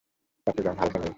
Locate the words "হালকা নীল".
0.79-1.09